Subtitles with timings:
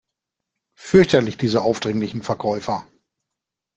[0.73, 2.87] Fürchterlich, diese aufdringlichen Verkäufer!